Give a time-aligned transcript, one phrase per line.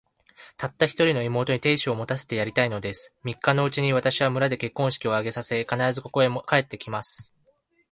[0.57, 3.15] たった一人の妹に、亭主を持たせてやりたいのです。
[3.23, 7.37] 三日のうちに、私は村で結婚式を挙げさせ、必ず、ここへ帰って来ます。